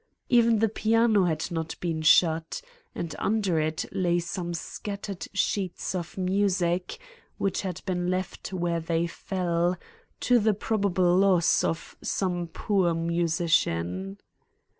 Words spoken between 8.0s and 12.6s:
left where they fell, to the probable loss of some